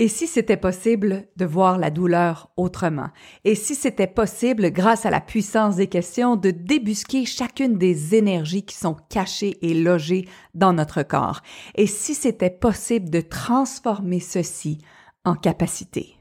[0.00, 3.10] Et si c'était possible de voir la douleur autrement?
[3.44, 8.64] Et si c'était possible, grâce à la puissance des questions, de débusquer chacune des énergies
[8.64, 11.42] qui sont cachées et logées dans notre corps?
[11.76, 14.78] Et si c'était possible de transformer ceci
[15.24, 16.16] en capacité?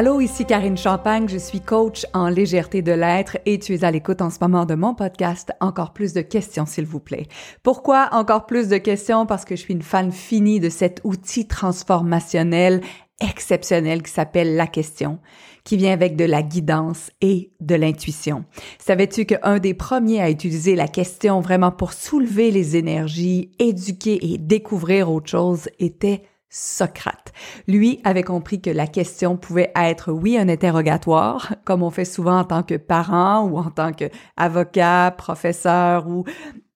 [0.00, 3.90] Allô, ici Karine Champagne, je suis coach en légèreté de l'être et tu es à
[3.90, 7.26] l'écoute en ce moment de mon podcast Encore plus de questions, s'il vous plaît.
[7.62, 9.26] Pourquoi encore plus de questions?
[9.26, 12.80] Parce que je suis une fan finie de cet outil transformationnel
[13.20, 15.18] exceptionnel qui s'appelle la question,
[15.64, 18.46] qui vient avec de la guidance et de l'intuition.
[18.78, 24.38] Savais-tu qu'un des premiers à utiliser la question vraiment pour soulever les énergies, éduquer et
[24.38, 27.32] découvrir autre chose était Socrate.
[27.68, 32.40] Lui avait compris que la question pouvait être, oui, un interrogatoire, comme on fait souvent
[32.40, 36.24] en tant que parent ou en tant qu'avocat, professeur ou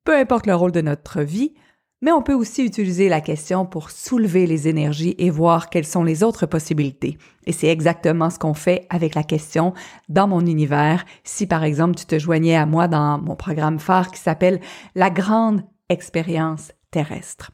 [0.04, 1.54] peu importe le rôle de notre vie,
[2.02, 6.04] mais on peut aussi utiliser la question pour soulever les énergies et voir quelles sont
[6.04, 7.16] les autres possibilités.
[7.46, 9.72] Et c'est exactement ce qu'on fait avec la question
[10.10, 11.04] dans mon univers.
[11.24, 14.60] Si par exemple tu te joignais à moi dans mon programme phare qui s'appelle
[14.94, 17.50] La grande expérience terrestre.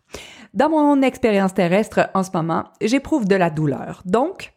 [0.52, 4.02] Dans mon expérience terrestre en ce moment, j'éprouve de la douleur.
[4.04, 4.52] Donc,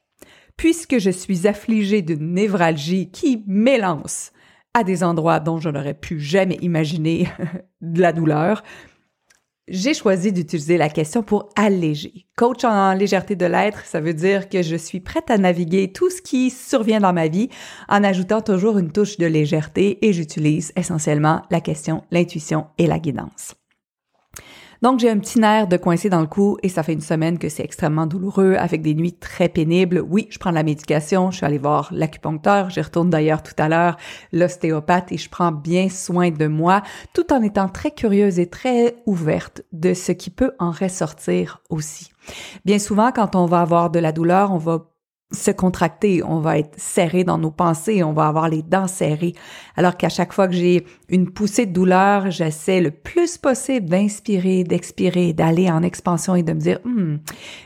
[0.58, 4.34] puisque je suis affligée d'une névralgie qui m'élance
[4.74, 7.30] à des endroits dont je n'aurais pu jamais imaginer
[7.82, 8.62] de la douleur,
[9.70, 12.26] j'ai choisi d'utiliser la question pour alléger.
[12.36, 16.10] Coach en légèreté de l'être, ça veut dire que je suis prête à naviguer tout
[16.10, 17.48] ce qui survient dans ma vie
[17.88, 23.00] en ajoutant toujours une touche de légèreté et j'utilise essentiellement la question, l'intuition et la
[23.00, 23.56] guidance.
[24.84, 27.40] Donc, j'ai un petit nerf de coincé dans le cou et ça fait une semaine
[27.40, 30.04] que c'est extrêmement douloureux avec des nuits très pénibles.
[30.10, 33.54] Oui, je prends de la médication, je suis allée voir l'acupuncteur, j'y retourne d'ailleurs tout
[33.60, 33.96] à l'heure,
[34.34, 36.82] l'ostéopathe et je prends bien soin de moi
[37.14, 42.10] tout en étant très curieuse et très ouverte de ce qui peut en ressortir aussi.
[42.66, 44.93] Bien souvent, quand on va avoir de la douleur, on va
[45.34, 49.34] se contracter, on va être serré dans nos pensées, on va avoir les dents serrées.
[49.76, 54.64] Alors qu'à chaque fois que j'ai une poussée de douleur, j'essaie le plus possible d'inspirer,
[54.64, 57.18] d'expirer, d'aller en expansion et de me dire, hmm,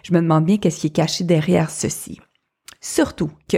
[0.04, 2.20] je me demande bien qu'est-ce qui est caché derrière ceci.
[2.80, 3.58] Surtout que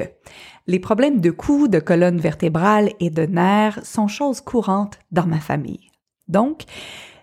[0.67, 5.39] les problèmes de cou, de colonne vertébrale et de nerfs sont choses courantes dans ma
[5.39, 5.89] famille.
[6.27, 6.63] Donc,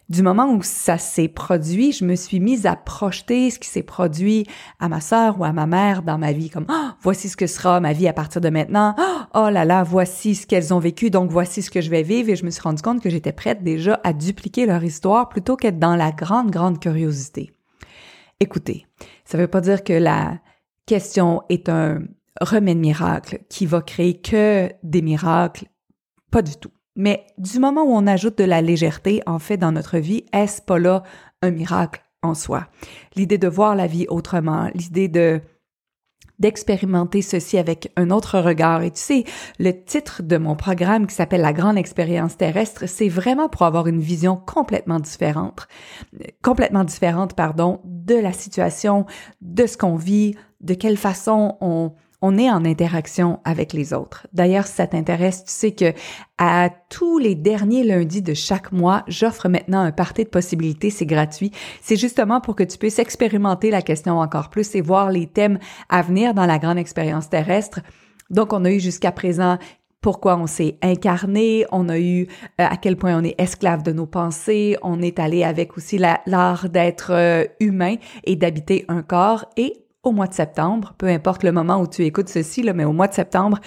[0.08, 3.82] du moment où ça s'est produit, je me suis mise à projeter ce qui s'est
[3.82, 4.46] produit
[4.78, 7.48] à ma sœur ou à ma mère dans ma vie, comme oh, voici ce que
[7.48, 8.94] sera ma vie à partir de maintenant.
[9.34, 12.30] Oh là là, voici ce qu'elles ont vécu, donc voici ce que je vais vivre.
[12.30, 15.56] Et je me suis rendu compte que j'étais prête déjà à dupliquer leur histoire plutôt
[15.56, 17.52] qu'être dans la grande, grande curiosité.
[18.38, 18.86] Écoutez,
[19.24, 20.38] ça ne veut pas dire que la
[20.86, 22.02] question est un
[22.40, 25.66] remède miracle qui va créer que des miracles.
[26.30, 26.70] Pas du tout.
[26.96, 30.62] Mais du moment où on ajoute de la légèreté, en fait, dans notre vie, est-ce
[30.62, 31.02] pas là
[31.42, 32.66] un miracle en soi?
[33.14, 35.40] L'idée de voir la vie autrement, l'idée de
[36.38, 38.82] d'expérimenter ceci avec un autre regard.
[38.82, 39.24] Et tu sais,
[39.58, 43.86] le titre de mon programme qui s'appelle La grande expérience terrestre, c'est vraiment pour avoir
[43.86, 45.66] une vision complètement différente,
[46.42, 49.06] complètement différente, pardon, de la situation,
[49.40, 51.92] de ce qu'on vit, de quelle façon on,
[52.26, 54.26] on est en interaction avec les autres.
[54.32, 55.92] D'ailleurs, si ça t'intéresse, tu sais que
[56.38, 61.06] à tous les derniers lundis de chaque mois, j'offre maintenant un party de possibilités, c'est
[61.06, 61.52] gratuit.
[61.80, 65.60] C'est justement pour que tu puisses expérimenter la question encore plus et voir les thèmes
[65.88, 67.78] à venir dans la grande expérience terrestre.
[68.28, 69.56] Donc, on a eu jusqu'à présent
[70.00, 72.22] pourquoi on s'est incarné, on a eu
[72.60, 75.98] euh, à quel point on est esclave de nos pensées, on est allé avec aussi
[75.98, 81.42] l'art d'être euh, humain et d'habiter un corps et au mois de septembre, peu importe
[81.42, 83.58] le moment où tu écoutes ceci, là, mais au mois de septembre,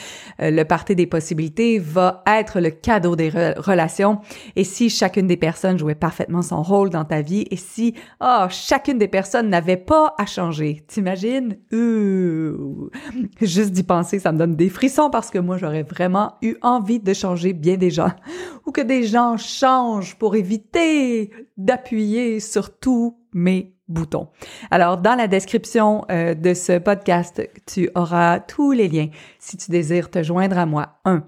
[0.42, 4.20] euh, le parti des possibilités va être le cadeau des relations.
[4.56, 8.46] Et si chacune des personnes jouait parfaitement son rôle dans ta vie, et si oh,
[8.50, 11.58] chacune des personnes n'avait pas à changer, t'imagines?
[13.42, 17.00] Juste d'y penser, ça me donne des frissons parce que moi, j'aurais vraiment eu envie
[17.00, 18.12] de changer bien des gens.
[18.66, 23.76] Ou que des gens changent pour éviter d'appuyer sur tous mes
[24.72, 29.10] Alors, dans la description euh, de ce podcast, tu auras tous les liens
[29.40, 31.00] si tu désires te joindre à moi.
[31.06, 31.24] Un,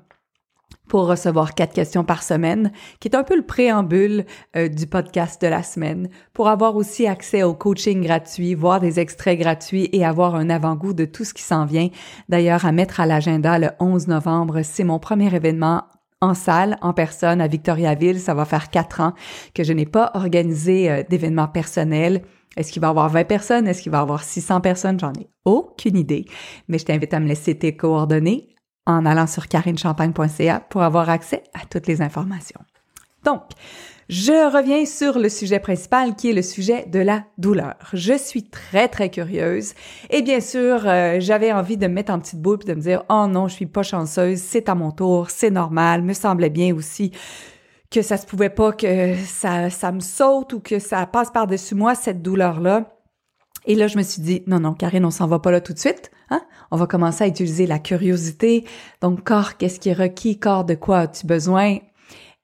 [0.91, 4.25] pour recevoir quatre questions par semaine, qui est un peu le préambule
[4.57, 8.99] euh, du podcast de la semaine, pour avoir aussi accès au coaching gratuit, voir des
[8.99, 11.87] extraits gratuits et avoir un avant-goût de tout ce qui s'en vient.
[12.27, 15.83] D'ailleurs, à mettre à l'agenda le 11 novembre, c'est mon premier événement
[16.19, 18.19] en salle, en personne, à Victoriaville.
[18.19, 19.13] Ça va faire quatre ans
[19.55, 22.21] que je n'ai pas organisé euh, d'événement personnel
[22.57, 23.67] Est-ce qu'il va y avoir 20 personnes?
[23.67, 24.99] Est-ce qu'il va y avoir 600 personnes?
[24.99, 26.25] J'en ai aucune idée.
[26.67, 28.55] Mais je t'invite à me laisser tes coordonnées
[28.85, 32.59] en allant sur carinechampagne.ca pour avoir accès à toutes les informations.
[33.23, 33.43] Donc,
[34.09, 37.75] je reviens sur le sujet principal qui est le sujet de la douleur.
[37.93, 39.73] Je suis très très curieuse
[40.09, 42.81] et bien sûr, euh, j'avais envie de me mettre en petite boule et de me
[42.81, 46.49] dire "Oh non, je suis pas chanceuse, c'est à mon tour, c'est normal." Me semblait
[46.49, 47.11] bien aussi
[47.91, 51.75] que ça se pouvait pas que ça ça me saute ou que ça passe par-dessus
[51.75, 52.97] moi cette douleur-là.
[53.65, 55.73] Et là, je me suis dit, non, non, Karine, on s'en va pas là tout
[55.73, 56.09] de suite.
[56.31, 56.41] Hein?
[56.71, 58.65] On va commencer à utiliser la curiosité.
[59.01, 60.39] Donc, corps, qu'est-ce qui est requis?
[60.39, 61.77] Corps, de quoi as-tu besoin?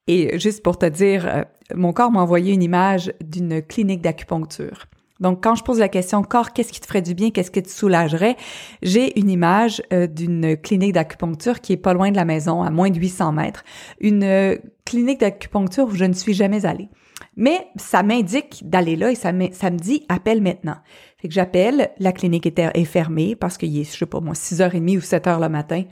[0.06, 4.86] Et juste pour te dire, euh, mon corps m'a envoyé une image d'une clinique d'acupuncture.
[5.20, 7.62] Donc, quand je pose la question corps, qu'est-ce qui te ferait du bien, qu'est-ce qui
[7.62, 8.36] te soulagerait,
[8.82, 12.70] j'ai une image euh, d'une clinique d'acupuncture qui est pas loin de la maison, à
[12.70, 13.64] moins de 800 mètres.
[14.00, 14.56] Une euh,
[14.86, 16.90] clinique d'acupuncture où je ne suis jamais allée.
[17.36, 20.78] Mais ça m'indique d'aller là et ça me, dit appelle maintenant.
[21.18, 24.34] Fait que j'appelle, la clinique est, est fermée parce qu'il est, je sais pas moi,
[24.34, 25.84] 6h30 ou 7h le matin.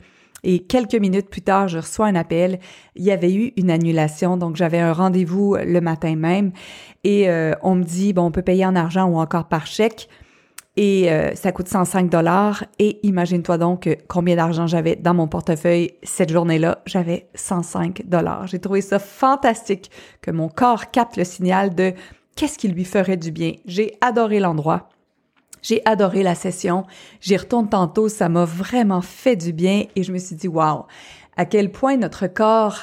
[0.44, 2.60] Et quelques minutes plus tard, je reçois un appel.
[2.94, 6.52] Il y avait eu une annulation, donc j'avais un rendez-vous le matin même.
[7.04, 10.08] Et euh, on me dit, bon, on peut payer en argent ou encore par chèque.
[10.76, 12.64] Et euh, ça coûte 105 dollars.
[12.78, 16.82] Et imagine-toi donc combien d'argent j'avais dans mon portefeuille cette journée-là.
[16.84, 18.46] J'avais 105 dollars.
[18.46, 19.90] J'ai trouvé ça fantastique
[20.20, 21.94] que mon corps capte le signal de
[22.36, 23.52] qu'est-ce qui lui ferait du bien.
[23.64, 24.90] J'ai adoré l'endroit.
[25.66, 26.84] J'ai adoré la session.
[27.20, 28.08] J'y retourne tantôt.
[28.08, 30.86] Ça m'a vraiment fait du bien et je me suis dit, wow,
[31.36, 32.78] à quel point notre corps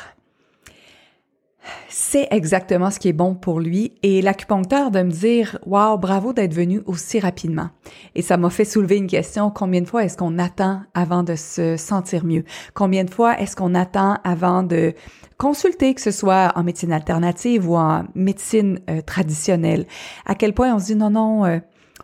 [1.88, 6.33] c'est exactement ce qui est bon pour lui et l'acupuncteur de me dire waouh bravo
[6.33, 7.69] d'être venu aussi rapidement
[8.15, 11.36] et ça m'a fait soulever une question combien de fois est-ce qu'on attend avant de
[11.36, 12.44] se sentir mieux?
[12.74, 14.94] Combien de fois est-ce qu'on attend avant de
[15.38, 19.86] consulter que ce soit en médecine alternative ou en médecine euh, traditionnelle?
[20.25, 21.59] À quel point on se dit non non euh,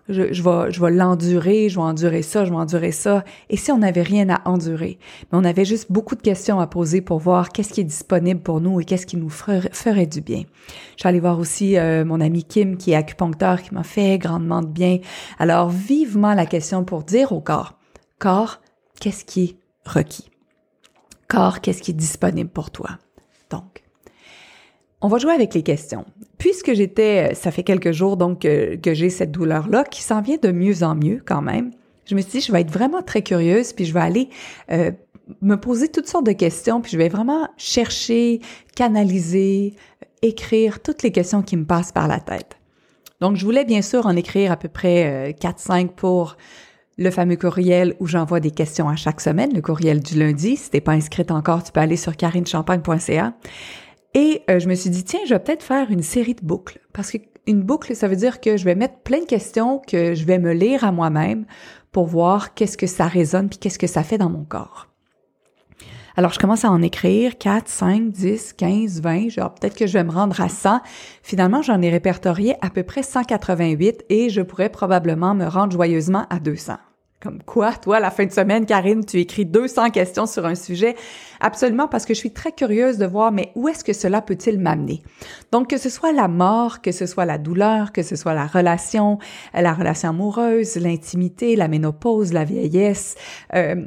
[0.10, 3.24] je, je vais, je vais l'endurer, je vais endurer ça, je vais endurer ça.
[3.50, 4.98] Et si on n'avait rien à endurer,
[5.32, 8.42] mais on avait juste beaucoup de questions à poser pour voir qu'est-ce qui est disponible
[8.42, 10.44] pour nous et qu'est-ce qui nous ferait, du bien.
[10.96, 14.18] Je suis allée voir aussi euh, mon ami Kim qui est acupuncteur qui m'a fait
[14.18, 15.00] grandement de bien.
[15.38, 17.78] Alors vivement la question pour dire au corps,
[18.18, 18.60] corps,
[19.00, 20.30] qu'est-ce qui est requis?
[21.28, 22.90] Corps, qu'est-ce qui est disponible pour toi?
[23.52, 23.84] Donc,
[25.02, 26.06] on va jouer avec les questions.
[26.38, 30.52] Puisque j'étais, ça fait quelques jours donc que, j'ai cette douleur-là qui s'en vient de
[30.52, 31.72] mieux en mieux quand même,
[32.06, 34.30] je me suis dit, je vais être vraiment très curieuse, puis je vais aller
[34.72, 34.92] euh,
[35.42, 38.42] me poser toutes sortes de questions, puis je vais vraiment chercher,
[38.76, 39.76] canaliser,
[40.24, 42.58] écrire toutes les questions qui me passent par la tête.
[43.22, 46.38] Donc, je voulais bien sûr en écrire à peu près 4-5 euh, pour
[46.98, 50.58] le fameux courriel où j'envoie des questions à chaque semaine, le courriel du lundi.
[50.58, 53.34] Si t'es pas inscrite encore, tu peux aller sur carinechampagne.ca.
[54.14, 56.80] Et euh, je me suis dit, tiens, je vais peut-être faire une série de boucles.
[56.94, 60.26] Parce qu'une boucle, ça veut dire que je vais mettre plein de questions que je
[60.26, 61.46] vais me lire à moi-même
[61.92, 64.88] pour voir qu'est-ce que ça résonne puis qu'est-ce que ça fait dans mon corps.
[66.18, 69.94] Alors, je commence à en écrire 4, 5, 10, 15, 20, genre peut-être que je
[69.94, 70.82] vais me rendre à 100.
[71.24, 76.26] Finalement, j'en ai répertorié à peu près 188 et je pourrais probablement me rendre joyeusement
[76.30, 76.74] à 200.
[77.22, 80.96] Comme quoi, toi, la fin de semaine, Karine, tu écris 200 questions sur un sujet.
[81.42, 84.58] Absolument, parce que je suis très curieuse de voir, mais où est-ce que cela peut-il
[84.58, 85.04] m'amener?
[85.52, 88.48] Donc, que ce soit la mort, que ce soit la douleur, que ce soit la
[88.48, 89.20] relation,
[89.54, 93.16] la relation amoureuse, l'intimité, la ménopause, la vieillesse,
[93.54, 93.86] euh,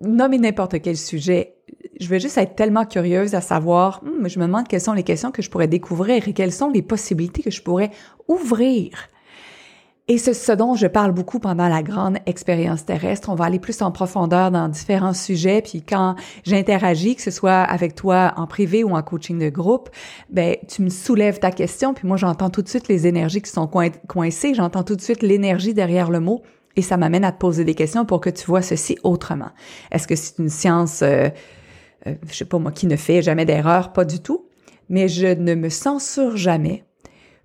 [0.00, 1.54] nommez n'importe quel sujet.
[2.00, 5.04] Je vais juste être tellement curieuse à savoir, hmm, je me demande quelles sont les
[5.04, 7.92] questions que je pourrais découvrir et quelles sont les possibilités que je pourrais
[8.26, 8.90] ouvrir
[10.08, 13.28] et c'est ce dont je parle beaucoup pendant la grande expérience terrestre.
[13.28, 15.62] On va aller plus en profondeur dans différents sujets.
[15.62, 19.90] Puis quand j'interagis, que ce soit avec toi en privé ou en coaching de groupe,
[20.30, 21.92] ben tu me soulèves ta question.
[21.92, 23.68] Puis moi, j'entends tout de suite les énergies qui sont
[24.06, 24.54] coincées.
[24.54, 26.42] J'entends tout de suite l'énergie derrière le mot.
[26.76, 29.50] Et ça m'amène à te poser des questions pour que tu vois ceci autrement.
[29.90, 31.30] Est-ce que c'est une science, euh,
[32.06, 33.92] euh, je sais pas moi, qui ne fait jamais d'erreur?
[33.92, 34.46] Pas du tout.
[34.88, 36.84] Mais je ne me censure jamais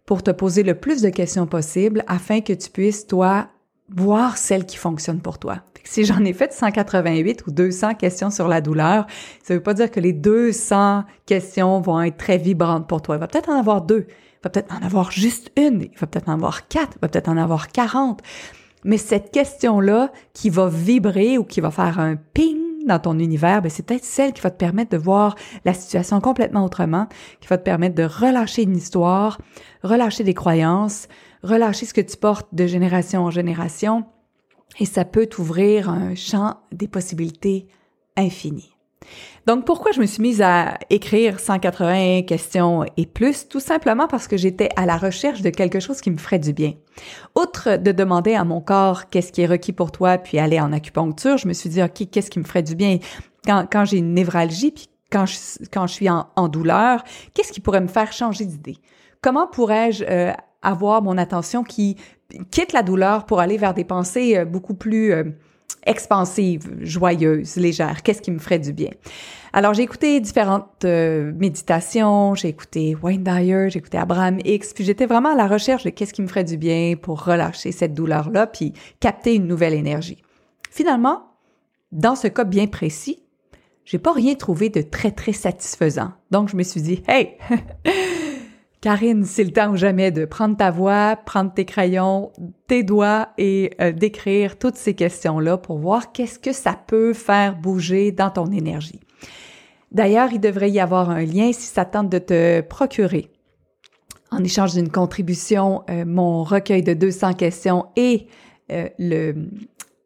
[0.06, 3.48] pour te poser le plus de questions possible afin que tu puisses, toi,
[3.90, 5.60] voir celles qui fonctionnent pour toi.
[5.84, 9.08] Si j'en ai fait 188 ou 200 questions sur la douleur,
[9.44, 13.16] ça veut pas dire que les 200 questions vont être très vibrantes pour toi.
[13.16, 14.06] Il va peut-être en avoir deux.
[14.08, 15.84] Il va peut-être en avoir juste une.
[15.84, 16.94] Il va peut-être en avoir quatre.
[16.98, 18.22] Il va peut-être en avoir 40.
[18.84, 23.62] Mais cette question-là qui va vibrer ou qui va faire un ping dans ton univers,
[23.62, 25.36] ben c'est peut-être celle qui va te permettre de voir
[25.66, 27.08] la situation complètement autrement,
[27.40, 29.40] qui va te permettre de relâcher une histoire,
[29.84, 31.08] relâcher des croyances,
[31.44, 34.06] relâcher ce que tu portes de génération en génération,
[34.80, 37.68] et ça peut t'ouvrir un champ des possibilités
[38.18, 38.76] infinies.
[39.48, 43.48] Donc pourquoi je me suis mise à écrire 180 questions et plus?
[43.48, 46.54] Tout simplement parce que j'étais à la recherche de quelque chose qui me ferait du
[46.54, 46.74] bien.
[47.36, 50.72] Outre de demander à mon corps qu'est-ce qui est requis pour toi, puis aller en
[50.72, 53.00] acupuncture, je me suis dit ok qu'est-ce qui me ferait du bien?
[53.46, 55.36] Quand, j'ai une névralgie, puis quand je,
[55.74, 57.04] quand je suis en, douleur,
[57.34, 58.78] qu'est-ce qui pourrait me faire changer d'idée?
[59.22, 60.32] Comment pourrais-je euh,
[60.62, 61.98] avoir mon attention qui
[62.52, 65.24] quitte la douleur pour aller vers des pensées euh, beaucoup plus euh,
[65.86, 68.04] expansive, joyeuse, légère.
[68.04, 68.92] Qu'est-ce qui me ferait du bien?
[69.54, 74.86] Alors, j'ai écouté différentes euh, méditations, j'ai écouté Wayne Dyer, j'ai écouté Abraham X, puis
[74.86, 77.94] j'étais vraiment à la recherche de qu'est-ce qui me ferait du bien pour relâcher cette
[77.94, 80.22] douleur-là, puis capter une nouvelle énergie.
[80.70, 81.24] Finalement,
[81.92, 83.22] dans ce cas bien précis,
[83.84, 86.14] j'ai pas rien trouvé de très, très satisfaisant.
[86.30, 87.36] Donc, je me suis dit, hey,
[88.82, 92.32] Karine, c'est le temps ou jamais de prendre ta voix, prendre tes crayons,
[92.68, 97.56] tes doigts et euh, d'écrire toutes ces questions-là pour voir qu'est-ce que ça peut faire
[97.56, 99.00] bouger dans ton énergie.
[99.92, 103.30] D'ailleurs, il devrait y avoir un lien si ça tente de te procurer
[104.32, 108.28] en échange d'une contribution, euh, mon recueil de 200 questions et
[108.72, 109.50] euh, le,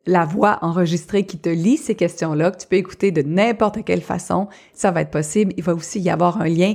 [0.07, 4.01] la voix enregistrée qui te lit ces questions-là, que tu peux écouter de n'importe quelle
[4.01, 5.53] façon, ça va être possible.
[5.57, 6.73] Il va aussi y avoir un lien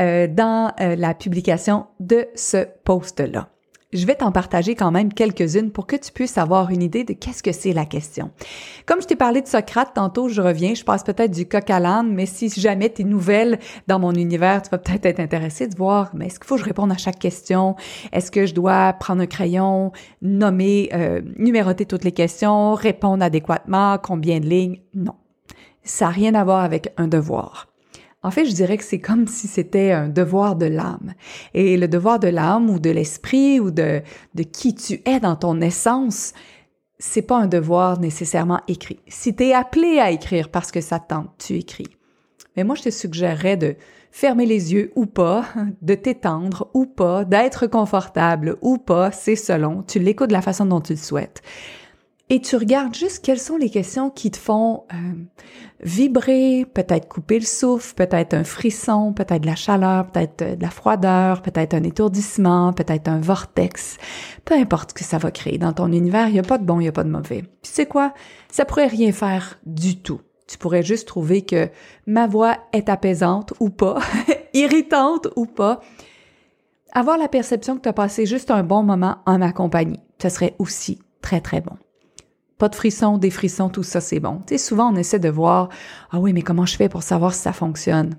[0.00, 3.48] euh, dans euh, la publication de ce post-là.
[3.92, 7.12] Je vais t'en partager quand même quelques-unes pour que tu puisses avoir une idée de
[7.12, 8.30] qu'est-ce que c'est la question.
[8.86, 11.80] Comme je t'ai parlé de Socrate tantôt, je reviens, je passe peut-être du coq à
[11.80, 15.66] l'âne, mais si jamais tu es nouvelle dans mon univers, tu vas peut-être être intéressé
[15.66, 17.74] de voir, mais est-ce qu'il faut que je réponde à chaque question?
[18.12, 19.90] Est-ce que je dois prendre un crayon,
[20.22, 24.78] nommer, euh, numéroter toutes les questions, répondre adéquatement, combien de lignes?
[24.94, 25.14] Non.
[25.82, 27.69] Ça n'a rien à voir avec un devoir.
[28.22, 31.14] En fait, je dirais que c'est comme si c'était un devoir de l'âme.
[31.54, 34.02] Et le devoir de l'âme ou de l'esprit ou de,
[34.34, 36.34] de qui tu es dans ton essence,
[36.98, 39.00] c'est pas un devoir nécessairement écrit.
[39.08, 41.88] Si tu es appelé à écrire parce que ça tente, tu écris.
[42.56, 43.76] Mais moi, je te suggérerais de
[44.10, 45.46] fermer les yeux ou pas,
[45.82, 49.82] de t'étendre ou pas, d'être confortable ou pas, c'est selon.
[49.82, 51.42] Tu l'écoutes de la façon dont tu le souhaites
[52.32, 54.96] et tu regardes juste quelles sont les questions qui te font euh,
[55.82, 60.62] vibrer, peut-être couper le souffle, peut-être un frisson, peut-être de la chaleur, peut-être euh, de
[60.62, 63.98] la froideur, peut-être un étourdissement, peut-être un vortex.
[64.44, 66.64] Peu importe ce que ça va créer dans ton univers, il n'y a pas de
[66.64, 67.42] bon, il n'y a pas de mauvais.
[67.42, 68.14] Puis c'est quoi?
[68.48, 70.20] Ça pourrait rien faire du tout.
[70.46, 71.68] Tu pourrais juste trouver que
[72.06, 73.98] ma voix est apaisante ou pas,
[74.54, 75.80] irritante ou pas.
[76.92, 80.28] Avoir la perception que tu as passé juste un bon moment en ma compagnie, ce
[80.28, 81.76] serait aussi très, très bon.
[82.60, 84.42] Pas de frissons, des frissons, tout ça, c'est bon.
[84.46, 85.70] Tu souvent, on essaie de voir,
[86.10, 88.18] ah oui, mais comment je fais pour savoir si ça fonctionne?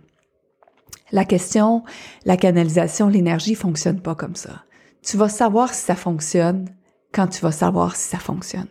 [1.11, 1.83] La question,
[2.25, 4.63] la canalisation, l'énergie fonctionne pas comme ça.
[5.03, 6.65] Tu vas savoir si ça fonctionne
[7.11, 8.65] quand tu vas savoir si ça fonctionne.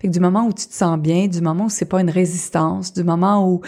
[0.00, 2.10] Fait que du moment où tu te sens bien, du moment où c'est pas une
[2.10, 3.62] résistance, du moment où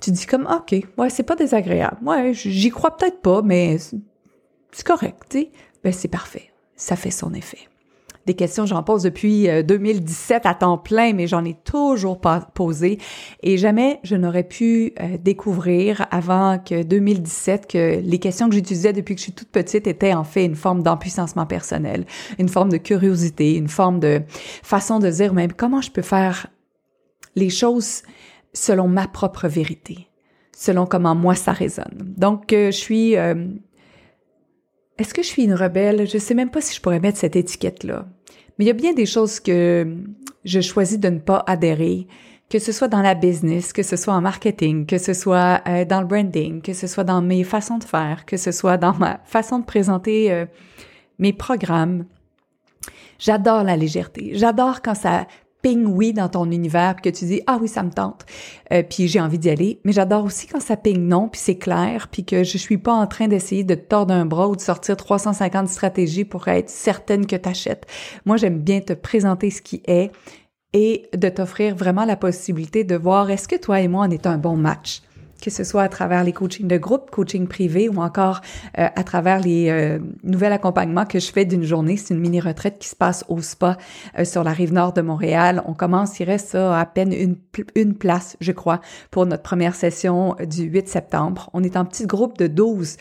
[0.00, 1.98] tu dis comme, OK, ouais, c'est pas désagréable.
[2.00, 3.76] Ouais, j'y crois peut-être pas, mais
[4.72, 5.48] c'est correct, tu.
[5.84, 6.50] Ben, c'est parfait.
[6.76, 7.68] Ça fait son effet
[8.28, 12.40] des questions, j'en pose depuis 2017 euh, à temps plein, mais j'en ai toujours pas
[12.40, 12.98] posé
[13.42, 18.92] et jamais je n'aurais pu euh, découvrir avant que 2017 que les questions que j'utilisais
[18.92, 22.04] depuis que je suis toute petite étaient en fait une forme d'empuissancement personnel,
[22.38, 24.20] une forme de curiosité, une forme de
[24.62, 26.48] façon de dire même comment je peux faire
[27.34, 28.02] les choses
[28.52, 30.06] selon ma propre vérité,
[30.54, 32.14] selon comment moi ça résonne.
[32.18, 33.16] Donc euh, je suis
[34.98, 36.08] est-ce que je suis une rebelle?
[36.08, 38.06] Je sais même pas si je pourrais mettre cette étiquette-là.
[38.58, 39.86] Mais il y a bien des choses que
[40.44, 42.06] je choisis de ne pas adhérer,
[42.48, 45.84] que ce soit dans la business, que ce soit en marketing, que ce soit euh,
[45.84, 48.94] dans le branding, que ce soit dans mes façons de faire, que ce soit dans
[48.94, 50.46] ma façon de présenter euh,
[51.18, 52.06] mes programmes.
[53.18, 54.32] J'adore la légèreté.
[54.34, 55.26] J'adore quand ça
[55.62, 58.26] ping oui dans ton univers, que tu dis ah oui ça me tente,
[58.72, 59.80] euh, puis j'ai envie d'y aller.
[59.84, 62.92] Mais j'adore aussi quand ça ping non, puis c'est clair, puis que je suis pas
[62.92, 67.26] en train d'essayer de tordre un bras ou de sortir 350 stratégies pour être certaine
[67.26, 67.86] que t'achètes.
[68.24, 70.10] Moi j'aime bien te présenter ce qui est
[70.74, 74.26] et de t'offrir vraiment la possibilité de voir est-ce que toi et moi on est
[74.26, 75.02] un bon match
[75.42, 78.40] que ce soit à travers les coachings de groupe, coaching privé ou encore
[78.78, 81.96] euh, à travers les euh, nouveaux accompagnements que je fais d'une journée.
[81.96, 83.76] C'est une mini-retraite qui se passe au spa
[84.18, 85.62] euh, sur la rive nord de Montréal.
[85.66, 87.36] On commence, il reste ça à peine une,
[87.74, 88.80] une place, je crois,
[89.10, 91.50] pour notre première session du 8 septembre.
[91.52, 92.96] On est en petit groupe de 12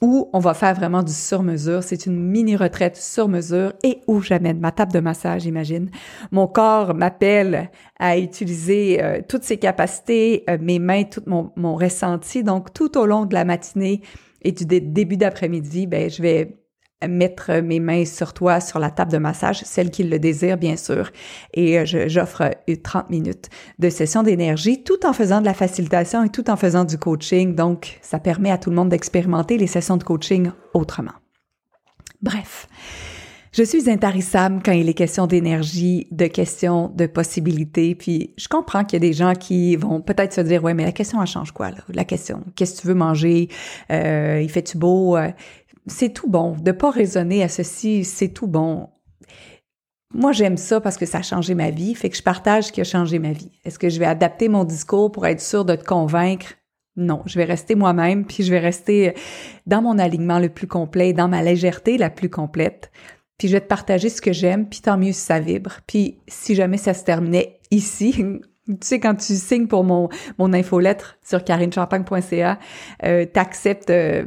[0.00, 1.82] où on va faire vraiment du sur-mesure.
[1.82, 5.90] C'est une mini-retraite sur-mesure et où j'amène ma table de massage, imagine.
[6.30, 11.74] Mon corps m'appelle à utiliser euh, toutes ses capacités, euh, mes mains, tout mon, mon,
[11.76, 12.42] ressenti.
[12.42, 14.02] Donc, tout au long de la matinée
[14.42, 16.63] et du début d'après-midi, ben, je vais
[17.08, 20.76] mettre mes mains sur toi, sur la table de massage, celle qui le désire, bien
[20.76, 21.10] sûr.
[21.52, 22.50] Et euh, j'offre
[22.82, 26.84] 30 minutes de session d'énergie tout en faisant de la facilitation et tout en faisant
[26.84, 27.54] du coaching.
[27.54, 31.12] Donc, ça permet à tout le monde d'expérimenter les sessions de coaching autrement.
[32.22, 32.68] Bref.
[33.56, 37.94] Je suis intarissable quand il est question d'énergie, de questions, de possibilités.
[37.94, 40.84] Puis je comprends qu'il y a des gens qui vont peut-être se dire ouais mais
[40.84, 41.76] la question elle change quoi là?
[41.88, 43.48] La question qu'est-ce que tu veux manger?
[43.92, 45.16] Euh, Il fait tu beau?
[45.16, 45.30] Euh,
[45.86, 48.04] C'est tout bon de pas raisonner à ceci.
[48.04, 48.88] C'est tout bon.
[50.14, 52.72] Moi, j'aime ça parce que ça a changé ma vie, fait que je partage ce
[52.72, 53.50] qui a changé ma vie.
[53.64, 56.54] Est-ce que je vais adapter mon discours pour être sûr de te convaincre?
[56.96, 59.14] Non, je vais rester moi-même, puis je vais rester
[59.66, 62.92] dans mon alignement le plus complet, dans ma légèreté la plus complète.
[63.38, 65.78] Puis je vais te partager ce que j'aime, puis tant mieux si ça vibre.
[65.88, 68.12] Puis si jamais ça se terminait ici,
[68.66, 72.60] tu sais, quand tu signes pour mon, mon infolettre sur carinechampagne.ca,
[73.02, 74.26] euh, t'acceptes euh,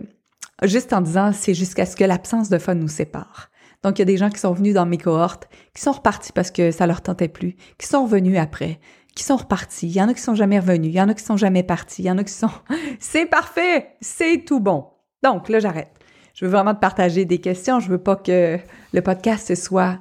[0.63, 3.49] juste en disant c'est jusqu'à ce que l'absence de fun nous sépare.
[3.83, 6.31] Donc, il y a des gens qui sont venus dans mes cohortes, qui sont repartis
[6.33, 8.79] parce que ça leur tentait plus, qui sont revenus après,
[9.15, 9.87] qui sont repartis.
[9.87, 11.63] Il y en a qui sont jamais revenus, il y en a qui sont jamais
[11.63, 12.49] partis, il y en a qui sont...
[12.99, 13.95] c'est parfait!
[14.01, 14.87] C'est tout bon!
[15.23, 15.91] Donc, là, j'arrête
[16.37, 17.79] je veux vraiment te partager des questions.
[17.79, 18.59] Je veux pas que
[18.93, 19.97] le podcast soit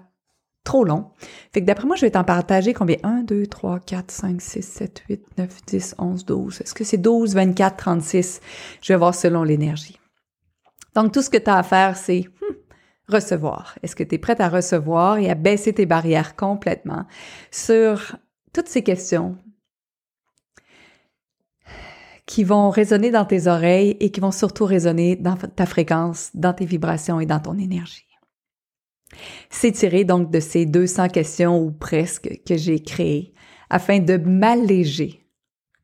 [0.65, 1.07] trop long.
[1.55, 2.99] Fait que d'après moi, je vais t'en partager combien?
[3.03, 6.61] 1, 2, 3, 4, 5, 6, 7, 8, 9, 10, 11, 12.
[6.61, 8.41] Est-ce que c'est 12, 24, 36?
[8.83, 9.99] Je vais voir selon l'énergie.
[10.97, 12.55] Donc, tout ce que tu as à faire, c'est hmm,
[13.13, 13.79] recevoir.
[13.83, 17.05] Est-ce que tu es prête à recevoir et à baisser tes barrières complètement
[17.51, 18.17] sur
[18.55, 19.37] toutes ces questions
[22.25, 26.55] qui vont résonner dans tes oreilles et qui vont surtout résonner dans ta fréquence, dans
[26.55, 28.07] tes vibrations et dans ton énergie?
[29.51, 33.35] C'est tiré donc de ces 200 questions ou presque que j'ai créées
[33.69, 35.29] afin de m'alléger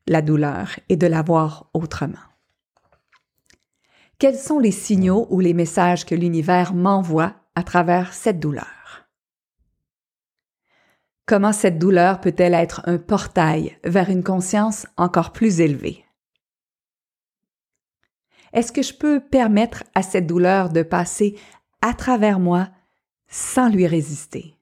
[0.08, 2.31] la douleur et de la voir autrement.
[4.22, 9.08] Quels sont les signaux ou les messages que l'univers m'envoie à travers cette douleur?
[11.26, 16.04] Comment cette douleur peut-elle être un portail vers une conscience encore plus élevée?
[18.52, 21.36] Est-ce que je peux permettre à cette douleur de passer
[21.80, 22.68] à travers moi
[23.26, 24.56] sans lui résister?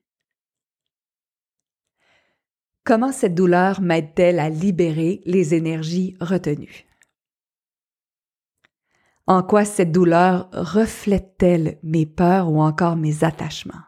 [2.84, 6.89] Comment cette douleur m'aide-t-elle à libérer les énergies retenues?
[9.30, 13.84] En quoi cette douleur reflète-t-elle mes peurs ou encore mes attachements?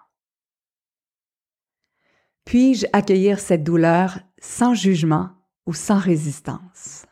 [2.45, 5.31] Puis-je accueillir cette douleur sans jugement
[5.67, 7.07] ou sans résistance?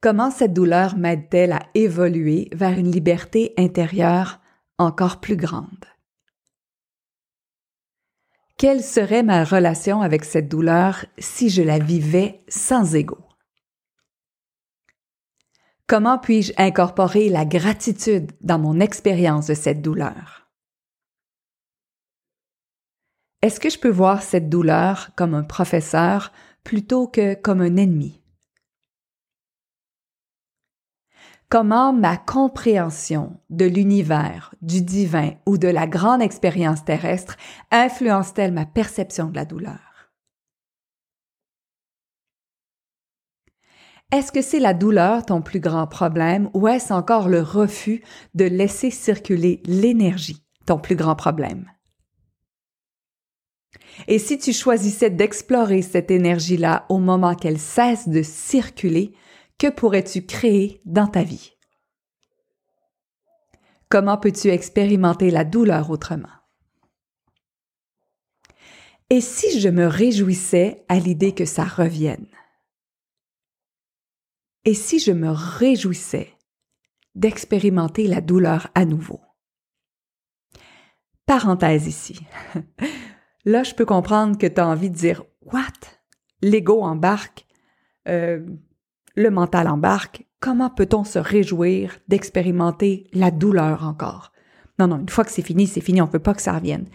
[0.00, 4.40] Comment cette douleur m'aide-t-elle à évoluer vers une liberté intérieure
[4.78, 5.84] encore plus grande?
[8.58, 13.23] Quelle serait ma relation avec cette douleur si je la vivais sans ego?
[15.86, 20.48] Comment puis-je incorporer la gratitude dans mon expérience de cette douleur?
[23.42, 28.24] Est-ce que je peux voir cette douleur comme un professeur plutôt que comme un ennemi?
[31.54, 37.36] comment ma compréhension de l'univers, du divin ou de la grande expérience terrestre
[37.70, 39.93] influence-t-elle ma perception de la douleur?
[44.14, 48.00] Est-ce que c'est la douleur ton plus grand problème ou est-ce encore le refus
[48.36, 51.68] de laisser circuler l'énergie ton plus grand problème?
[54.06, 59.16] Et si tu choisissais d'explorer cette énergie-là au moment qu'elle cesse de circuler,
[59.58, 61.56] que pourrais-tu créer dans ta vie?
[63.88, 66.28] Comment peux-tu expérimenter la douleur autrement?
[69.10, 72.28] Et si je me réjouissais à l'idée que ça revienne?
[74.66, 76.32] Et si je me réjouissais
[77.14, 79.20] d'expérimenter la douleur à nouveau?
[81.26, 82.20] Parenthèse ici.
[83.44, 85.98] Là, je peux comprendre que tu as envie de dire What?
[86.40, 87.46] L'ego embarque.
[88.08, 88.44] Euh,
[89.16, 94.32] le mental embarque, comment peut-on se réjouir d'expérimenter la douleur encore?
[94.78, 96.52] Non, non, une fois que c'est fini, c'est fini, on ne veut pas que ça
[96.52, 96.88] revienne.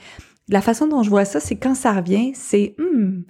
[0.49, 3.21] La façon dont je vois ça, c'est quand ça revient, c'est hmm,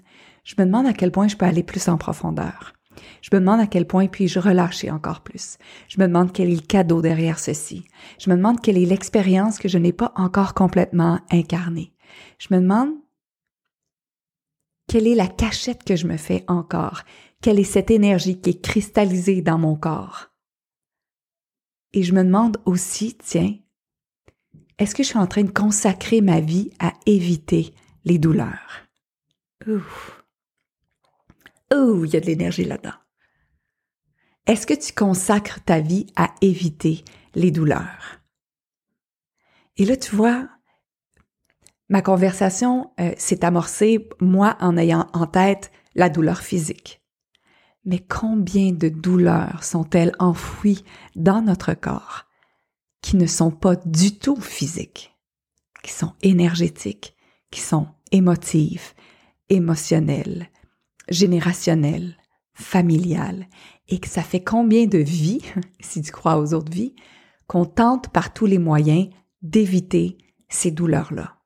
[0.43, 2.73] je me demande à quel point je peux aller plus en profondeur.
[3.21, 5.57] Je me demande à quel point puis-je relâcher encore plus.
[5.87, 7.85] Je me demande quel est le cadeau derrière ceci.
[8.19, 11.93] Je me demande quelle est l'expérience que je n'ai pas encore complètement incarnée.
[12.37, 12.93] Je me demande
[14.87, 17.03] quelle est la cachette que je me fais encore.
[17.41, 20.29] Quelle est cette énergie qui est cristallisée dans mon corps?
[21.93, 23.55] Et je me demande aussi, tiens,
[24.77, 27.73] est-ce que je suis en train de consacrer ma vie à éviter
[28.05, 28.87] les douleurs?
[29.67, 29.83] Ouh.
[31.73, 32.97] Ouh, il y a de l'énergie là-dedans.
[34.47, 37.03] Est-ce que tu consacres ta vie à éviter
[37.35, 38.19] les douleurs?
[39.77, 40.49] Et là, tu vois,
[41.87, 47.01] ma conversation euh, s'est amorcée, moi, en ayant en tête la douleur physique.
[47.85, 50.83] Mais combien de douleurs sont-elles enfouies
[51.15, 52.25] dans notre corps
[53.01, 55.15] qui ne sont pas du tout physiques,
[55.83, 57.15] qui sont énergétiques,
[57.51, 58.93] qui sont émotives,
[59.49, 60.49] émotionnelles,
[61.09, 62.17] générationnelles,
[62.53, 63.47] familiales,
[63.87, 65.41] et que ça fait combien de vies,
[65.79, 66.95] si tu crois aux autres vies,
[67.47, 69.09] qu'on tente par tous les moyens
[69.41, 70.17] d'éviter
[70.49, 71.37] ces douleurs-là?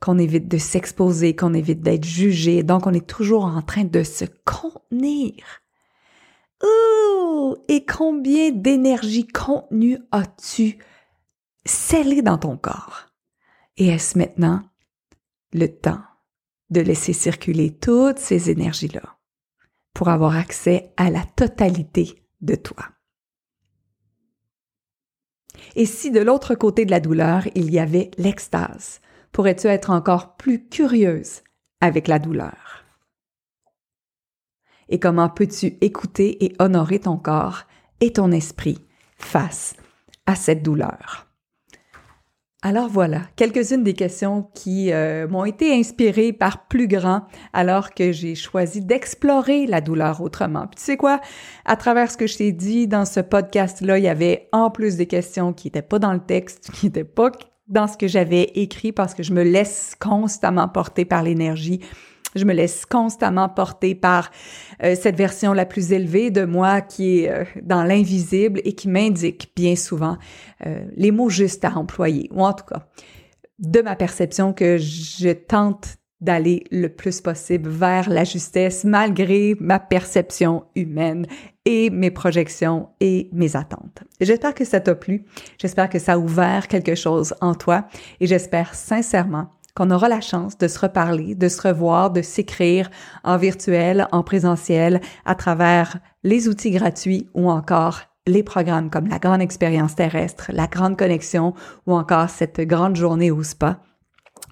[0.00, 4.02] Qu'on évite de s'exposer, qu'on évite d'être jugé, donc on est toujours en train de
[4.02, 5.32] se contenir.
[6.62, 7.56] Ouh!
[7.68, 10.78] Et combien d'énergie contenue as-tu
[11.64, 13.06] scellée dans ton corps?
[13.76, 14.62] Et est-ce maintenant
[15.52, 16.02] le temps
[16.70, 19.18] de laisser circuler toutes ces énergies-là
[19.92, 22.88] pour avoir accès à la totalité de toi?
[25.76, 29.00] Et si de l'autre côté de la douleur, il y avait l'extase,
[29.32, 31.42] pourrais-tu être encore plus curieuse
[31.80, 32.84] avec la douleur?
[34.88, 37.62] Et comment peux-tu écouter et honorer ton corps
[38.00, 38.78] et ton esprit
[39.16, 39.74] face
[40.26, 41.33] à cette douleur?
[42.66, 48.10] Alors voilà, quelques-unes des questions qui euh, m'ont été inspirées par plus grand alors que
[48.10, 50.66] j'ai choisi d'explorer la douleur autrement.
[50.68, 51.20] Tu sais quoi,
[51.66, 54.96] à travers ce que je t'ai dit dans ce podcast-là, il y avait en plus
[54.96, 57.32] des questions qui n'étaient pas dans le texte, qui n'étaient pas
[57.68, 61.80] dans ce que j'avais écrit parce que je me laisse constamment porter par l'énergie
[62.34, 64.30] je me laisse constamment porter par
[64.82, 68.88] euh, cette version la plus élevée de moi qui est euh, dans l'invisible et qui
[68.88, 70.18] m'indique bien souvent
[70.66, 72.86] euh, les mots justes à employer, ou en tout cas,
[73.58, 79.78] de ma perception que je tente d'aller le plus possible vers la justesse malgré ma
[79.78, 81.26] perception humaine
[81.66, 84.02] et mes projections et mes attentes.
[84.20, 85.24] J'espère que ça t'a plu,
[85.58, 87.86] j'espère que ça a ouvert quelque chose en toi
[88.20, 92.90] et j'espère sincèrement qu'on aura la chance de se reparler, de se revoir, de s'écrire
[93.24, 99.18] en virtuel, en présentiel, à travers les outils gratuits ou encore les programmes comme la
[99.18, 101.54] grande expérience terrestre, la grande connexion
[101.86, 103.80] ou encore cette grande journée au spa.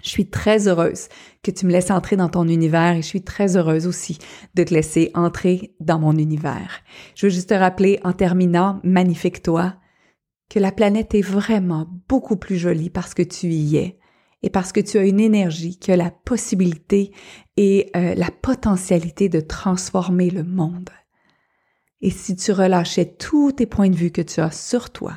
[0.03, 1.07] Je suis très heureuse
[1.41, 4.17] que tu me laisses entrer dans ton univers et je suis très heureuse aussi
[4.53, 6.81] de te laisser entrer dans mon univers.
[7.15, 9.75] Je veux juste te rappeler en terminant, magnifique toi,
[10.49, 13.99] que la planète est vraiment beaucoup plus jolie parce que tu y es
[14.43, 17.11] et parce que tu as une énergie qui a la possibilité
[17.55, 20.89] et euh, la potentialité de transformer le monde.
[22.01, 25.15] Et si tu relâchais tous tes points de vue que tu as sur toi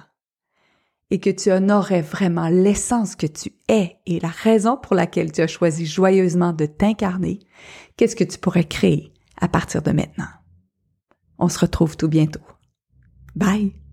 [1.11, 5.41] et que tu honorais vraiment l'essence que tu es et la raison pour laquelle tu
[5.41, 7.41] as choisi joyeusement de t'incarner,
[7.97, 10.29] qu'est-ce que tu pourrais créer à partir de maintenant?
[11.39, 12.41] On se retrouve tout bientôt.
[13.35, 13.86] Bye!